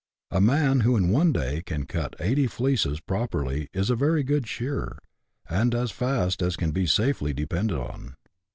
[0.31, 4.47] A man who in one day can cut 80 fleeces properly is a very good
[4.47, 4.97] shearer,
[5.47, 8.15] and as fast as can be safely depended on.